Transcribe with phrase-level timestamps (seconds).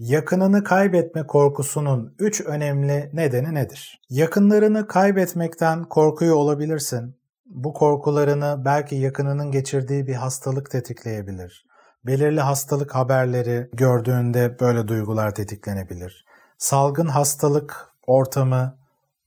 [0.00, 4.00] Yakınını kaybetme korkusunun 3 önemli nedeni nedir?
[4.10, 7.16] Yakınlarını kaybetmekten korkuyor olabilirsin.
[7.46, 11.66] Bu korkularını belki yakınının geçirdiği bir hastalık tetikleyebilir.
[12.06, 16.24] Belirli hastalık haberleri gördüğünde böyle duygular tetiklenebilir.
[16.58, 18.78] Salgın hastalık ortamı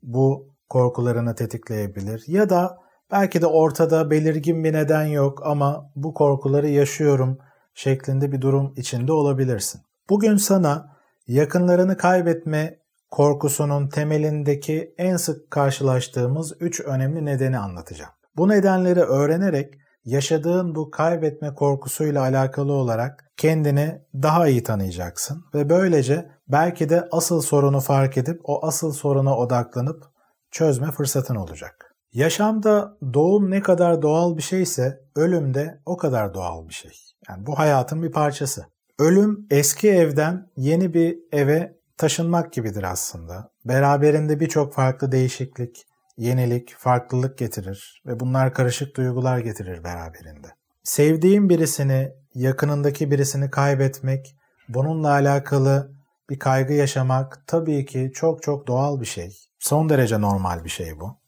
[0.04, 2.24] bu korkularını tetikleyebilir.
[2.28, 2.78] Ya da
[3.12, 7.38] belki de ortada belirgin bir neden yok ama bu korkuları yaşıyorum
[7.74, 9.82] şeklinde bir durum içinde olabilirsin.
[10.12, 10.98] Bugün sana
[11.28, 12.80] yakınlarını kaybetme
[13.12, 18.12] korkusunun temelindeki en sık karşılaştığımız 3 önemli nedeni anlatacağım.
[18.38, 19.74] Bu nedenleri öğrenerek
[20.06, 27.42] yaşadığın bu kaybetme korkusuyla alakalı olarak kendini daha iyi tanıyacaksın ve böylece belki de asıl
[27.42, 30.04] sorunu fark edip o asıl soruna odaklanıp
[30.52, 31.96] çözme fırsatın olacak.
[32.14, 36.92] Yaşamda doğum ne kadar doğal bir şeyse ölüm de o kadar doğal bir şey.
[37.30, 38.66] Yani bu hayatın bir parçası.
[39.02, 43.52] Ölüm eski evden yeni bir eve taşınmak gibidir aslında.
[43.66, 45.86] Beraberinde birçok farklı değişiklik,
[46.18, 50.48] yenilik, farklılık getirir ve bunlar karışık duygular getirir beraberinde.
[50.84, 54.36] Sevdiğin birisini, yakınındaki birisini kaybetmek,
[54.70, 55.92] bununla alakalı
[56.30, 59.38] bir kaygı yaşamak tabii ki çok çok doğal bir şey.
[59.60, 61.21] Son derece normal bir şey bu.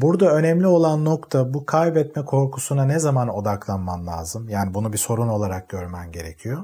[0.00, 4.48] Burada önemli olan nokta bu kaybetme korkusuna ne zaman odaklanman lazım?
[4.48, 6.62] Yani bunu bir sorun olarak görmen gerekiyor.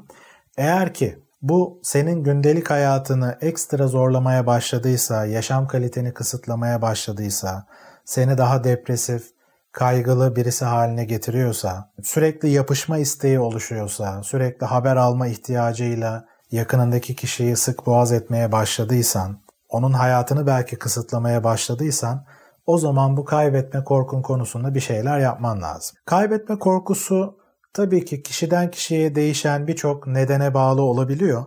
[0.57, 7.67] Eğer ki bu senin gündelik hayatını ekstra zorlamaya başladıysa, yaşam kaliteni kısıtlamaya başladıysa,
[8.05, 9.31] seni daha depresif,
[9.73, 17.87] kaygılı birisi haline getiriyorsa, sürekli yapışma isteği oluşuyorsa, sürekli haber alma ihtiyacıyla yakınındaki kişiyi sık
[17.87, 22.25] boğaz etmeye başladıysan, onun hayatını belki kısıtlamaya başladıysan,
[22.67, 25.97] o zaman bu kaybetme korkun konusunda bir şeyler yapman lazım.
[26.05, 27.39] Kaybetme korkusu
[27.73, 31.45] tabii ki kişiden kişiye değişen birçok nedene bağlı olabiliyor.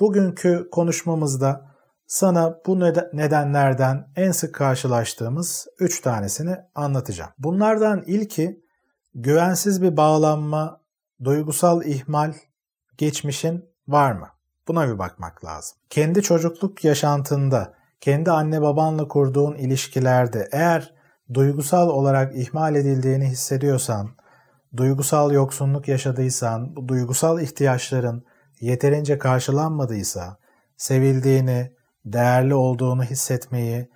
[0.00, 1.74] Bugünkü konuşmamızda
[2.06, 2.80] sana bu
[3.12, 7.30] nedenlerden en sık karşılaştığımız 3 tanesini anlatacağım.
[7.38, 8.64] Bunlardan ilki
[9.14, 10.80] güvensiz bir bağlanma,
[11.24, 12.34] duygusal ihmal,
[12.98, 14.28] geçmişin var mı?
[14.68, 15.78] Buna bir bakmak lazım.
[15.90, 20.94] Kendi çocukluk yaşantında, kendi anne babanla kurduğun ilişkilerde eğer
[21.34, 24.10] duygusal olarak ihmal edildiğini hissediyorsan,
[24.76, 28.24] duygusal yoksunluk yaşadıysan, bu duygusal ihtiyaçların
[28.60, 30.36] yeterince karşılanmadıysa,
[30.76, 31.72] sevildiğini,
[32.04, 33.90] değerli olduğunu hissetmeyi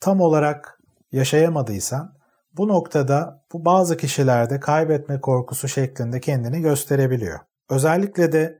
[0.00, 0.80] tam olarak
[1.12, 2.14] yaşayamadıysan,
[2.56, 7.38] bu noktada bu bazı kişilerde kaybetme korkusu şeklinde kendini gösterebiliyor.
[7.70, 8.58] Özellikle de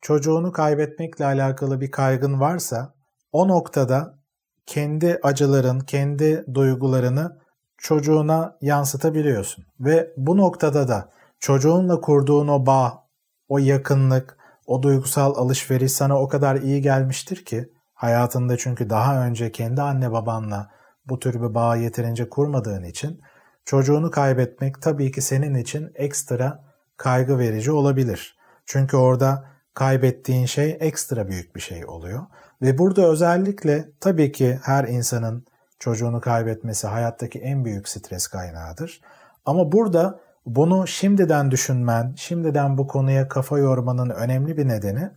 [0.00, 2.94] çocuğunu kaybetmekle alakalı bir kaygın varsa
[3.32, 4.19] o noktada
[4.70, 7.38] kendi acıların, kendi duygularını
[7.78, 9.64] çocuğuna yansıtabiliyorsun.
[9.80, 11.10] Ve bu noktada da
[11.40, 13.04] çocuğunla kurduğun o bağ,
[13.48, 14.36] o yakınlık,
[14.66, 20.12] o duygusal alışveriş sana o kadar iyi gelmiştir ki hayatında çünkü daha önce kendi anne
[20.12, 20.70] babanla
[21.06, 23.20] bu tür bir bağ yeterince kurmadığın için
[23.64, 26.64] çocuğunu kaybetmek tabii ki senin için ekstra
[26.96, 28.38] kaygı verici olabilir.
[28.66, 29.44] Çünkü orada
[29.74, 32.26] kaybettiğin şey ekstra büyük bir şey oluyor.
[32.62, 35.46] Ve burada özellikle tabii ki her insanın
[35.78, 39.00] çocuğunu kaybetmesi hayattaki en büyük stres kaynağıdır.
[39.44, 45.10] Ama burada bunu şimdiden düşünmen, şimdiden bu konuya kafa yormanın önemli bir nedeni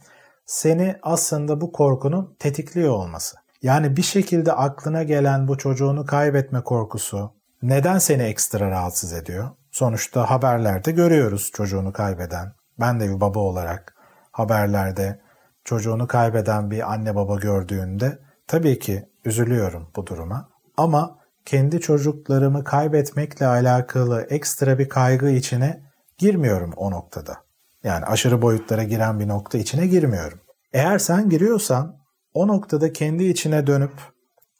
[0.45, 3.37] seni aslında bu korkunun tetikliyor olması.
[3.61, 9.49] Yani bir şekilde aklına gelen bu çocuğunu kaybetme korkusu neden seni ekstra rahatsız ediyor?
[9.71, 12.53] Sonuçta haberlerde görüyoruz çocuğunu kaybeden.
[12.79, 13.95] Ben de bir baba olarak
[14.31, 15.19] haberlerde
[15.63, 20.49] çocuğunu kaybeden bir anne baba gördüğünde tabii ki üzülüyorum bu duruma.
[20.77, 25.83] Ama kendi çocuklarımı kaybetmekle alakalı ekstra bir kaygı içine
[26.17, 27.37] girmiyorum o noktada.
[27.83, 30.39] Yani aşırı boyutlara giren bir nokta içine girmiyorum.
[30.73, 31.97] Eğer sen giriyorsan
[32.33, 33.93] o noktada kendi içine dönüp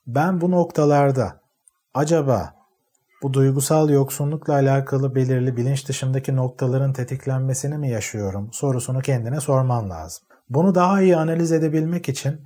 [0.07, 1.41] ben bu noktalarda
[1.93, 2.53] acaba
[3.23, 10.27] bu duygusal yoksunlukla alakalı belirli bilinç dışındaki noktaların tetiklenmesini mi yaşıyorum sorusunu kendine sorman lazım.
[10.49, 12.41] Bunu daha iyi analiz edebilmek için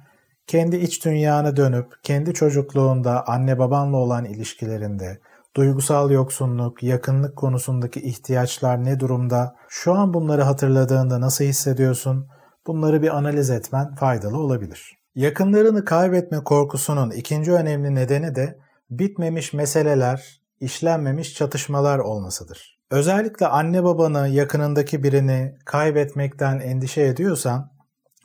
[0.47, 5.19] kendi iç dünyana dönüp kendi çocukluğunda anne babanla olan ilişkilerinde
[5.55, 9.55] duygusal yoksunluk, yakınlık konusundaki ihtiyaçlar ne durumda?
[9.69, 12.27] Şu an bunları hatırladığında nasıl hissediyorsun?
[12.67, 14.97] Bunları bir analiz etmen faydalı olabilir.
[15.15, 22.79] Yakınlarını kaybetme korkusunun ikinci önemli nedeni de bitmemiş meseleler, işlenmemiş çatışmalar olmasıdır.
[22.91, 27.71] Özellikle anne babanı, yakınındaki birini kaybetmekten endişe ediyorsan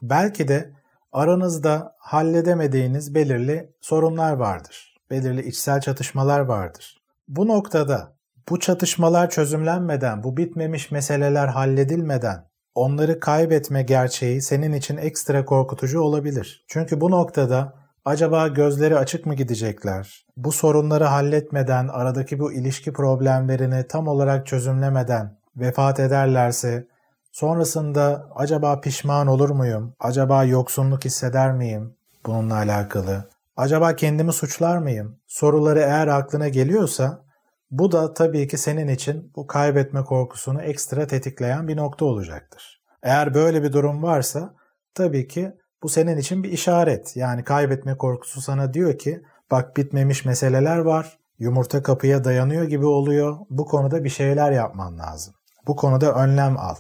[0.02, 0.72] belki de
[1.12, 4.96] aranızda halledemediğiniz belirli sorunlar vardır.
[5.10, 7.02] Belirli içsel çatışmalar vardır.
[7.28, 8.12] Bu noktada
[8.48, 12.44] bu çatışmalar çözümlenmeden, bu bitmemiş meseleler halledilmeden
[12.74, 16.64] onları kaybetme gerçeği senin için ekstra korkutucu olabilir.
[16.68, 17.74] Çünkü bu noktada
[18.04, 20.26] acaba gözleri açık mı gidecekler?
[20.36, 26.86] Bu sorunları halletmeden, aradaki bu ilişki problemlerini tam olarak çözümlemeden vefat ederlerse
[27.32, 29.94] sonrasında acaba pişman olur muyum?
[30.00, 31.94] Acaba yoksunluk hisseder miyim?
[32.26, 33.28] Bununla alakalı.
[33.56, 35.16] Acaba kendimi suçlar mıyım?
[35.26, 37.24] Soruları eğer aklına geliyorsa
[37.70, 42.82] bu da tabii ki senin için bu kaybetme korkusunu ekstra tetikleyen bir nokta olacaktır.
[43.02, 44.54] Eğer böyle bir durum varsa
[44.94, 45.52] tabii ki
[45.82, 47.16] bu senin için bir işaret.
[47.16, 51.18] Yani kaybetme korkusu sana diyor ki bak bitmemiş meseleler var.
[51.38, 53.36] Yumurta kapıya dayanıyor gibi oluyor.
[53.50, 55.34] Bu konuda bir şeyler yapman lazım.
[55.66, 56.76] Bu konuda önlem al.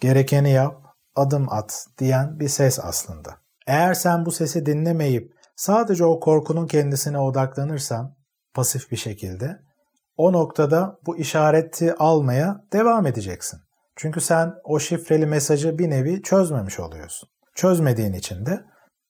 [0.00, 0.82] Gerekeni yap,
[1.14, 3.36] adım at diyen bir ses aslında.
[3.66, 8.16] Eğer sen bu sesi dinlemeyip sadece o korkunun kendisine odaklanırsan
[8.54, 9.58] pasif bir şekilde
[10.16, 13.60] o noktada bu işareti almaya devam edeceksin.
[13.96, 17.28] Çünkü sen o şifreli mesajı bir nevi çözmemiş oluyorsun.
[17.54, 18.60] Çözmediğin için de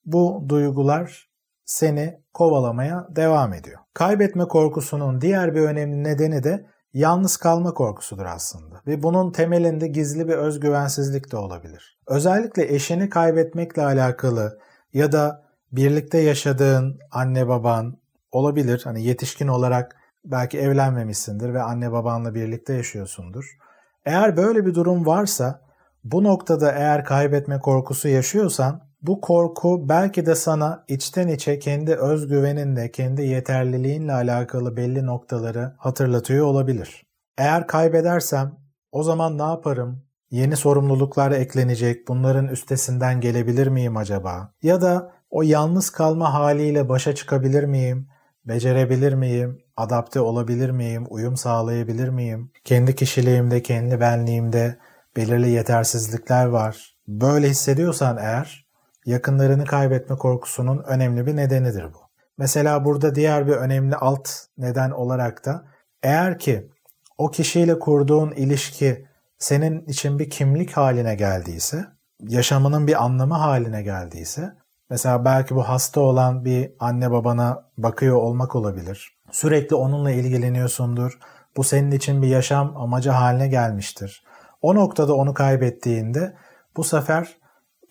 [0.05, 1.29] bu duygular
[1.65, 3.79] seni kovalamaya devam ediyor.
[3.93, 8.81] Kaybetme korkusunun diğer bir önemli nedeni de yalnız kalma korkusudur aslında.
[8.87, 11.97] Ve bunun temelinde gizli bir özgüvensizlik de olabilir.
[12.07, 14.59] Özellikle eşini kaybetmekle alakalı
[14.93, 17.97] ya da birlikte yaşadığın anne baban
[18.31, 18.81] olabilir.
[18.83, 19.95] Hani yetişkin olarak
[20.25, 23.57] belki evlenmemişsindir ve anne babanla birlikte yaşıyorsundur.
[24.05, 25.61] Eğer böyle bir durum varsa
[26.03, 32.91] bu noktada eğer kaybetme korkusu yaşıyorsan bu korku belki de sana içten içe kendi özgüveninle,
[32.91, 37.03] kendi yeterliliğinle alakalı belli noktaları hatırlatıyor olabilir.
[37.37, 38.57] Eğer kaybedersem
[38.91, 40.03] o zaman ne yaparım?
[40.31, 42.07] Yeni sorumluluklar eklenecek.
[42.07, 44.53] Bunların üstesinden gelebilir miyim acaba?
[44.63, 48.07] Ya da o yalnız kalma haliyle başa çıkabilir miyim?
[48.45, 49.61] Becerebilir miyim?
[49.77, 51.05] Adapte olabilir miyim?
[51.09, 52.51] Uyum sağlayabilir miyim?
[52.63, 54.77] Kendi kişiliğimde, kendi benliğimde
[55.15, 56.97] belirli yetersizlikler var.
[57.07, 58.70] Böyle hissediyorsan eğer
[59.05, 61.97] yakınlarını kaybetme korkusunun önemli bir nedenidir bu.
[62.37, 65.65] Mesela burada diğer bir önemli alt neden olarak da
[66.03, 66.69] eğer ki
[67.17, 69.05] o kişiyle kurduğun ilişki
[69.37, 71.85] senin için bir kimlik haline geldiyse,
[72.19, 74.53] yaşamının bir anlamı haline geldiyse,
[74.89, 79.17] mesela belki bu hasta olan bir anne babana bakıyor olmak olabilir.
[79.31, 81.19] Sürekli onunla ilgileniyorsundur.
[81.57, 84.23] Bu senin için bir yaşam amacı haline gelmiştir.
[84.61, 86.35] O noktada onu kaybettiğinde
[86.77, 87.40] bu sefer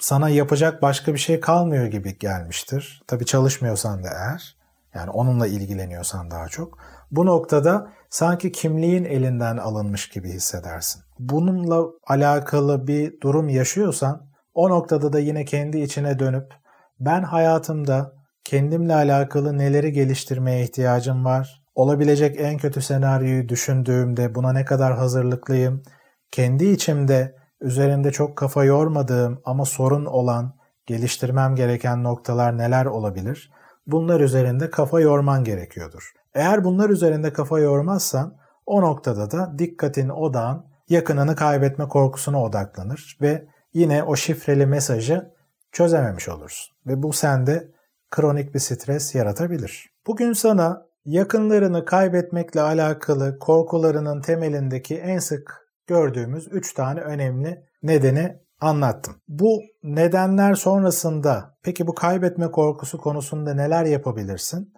[0.00, 3.02] sana yapacak başka bir şey kalmıyor gibi gelmiştir.
[3.06, 4.56] Tabii çalışmıyorsan da eğer,
[4.94, 6.78] yani onunla ilgileniyorsan daha çok.
[7.10, 11.02] Bu noktada sanki kimliğin elinden alınmış gibi hissedersin.
[11.18, 16.54] Bununla alakalı bir durum yaşıyorsan o noktada da yine kendi içine dönüp
[17.00, 18.12] ben hayatımda
[18.44, 21.62] kendimle alakalı neleri geliştirmeye ihtiyacım var?
[21.74, 25.82] Olabilecek en kötü senaryoyu düşündüğümde buna ne kadar hazırlıklıyım?
[26.30, 30.54] Kendi içimde üzerinde çok kafa yormadığım ama sorun olan,
[30.86, 33.52] geliştirmem gereken noktalar neler olabilir?
[33.86, 36.12] Bunlar üzerinde kafa yorman gerekiyordur.
[36.34, 38.36] Eğer bunlar üzerinde kafa yormazsan
[38.66, 45.30] o noktada da dikkatin odağın yakınını kaybetme korkusuna odaklanır ve yine o şifreli mesajı
[45.72, 46.76] çözememiş olursun.
[46.86, 47.68] Ve bu sende
[48.10, 49.90] kronik bir stres yaratabilir.
[50.06, 59.14] Bugün sana yakınlarını kaybetmekle alakalı korkularının temelindeki en sık gördüğümüz 3 tane önemli nedeni anlattım.
[59.28, 64.72] Bu nedenler sonrasında peki bu kaybetme korkusu konusunda neler yapabilirsin?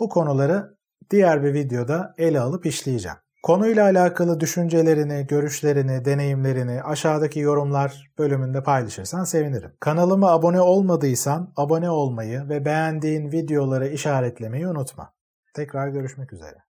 [0.00, 0.76] Bu konuları
[1.10, 3.16] diğer bir videoda ele alıp işleyeceğim.
[3.42, 9.72] Konuyla alakalı düşüncelerini, görüşlerini, deneyimlerini aşağıdaki yorumlar bölümünde paylaşırsan sevinirim.
[9.80, 15.12] Kanalıma abone olmadıysan abone olmayı ve beğendiğin videoları işaretlemeyi unutma.
[15.54, 16.69] Tekrar görüşmek üzere.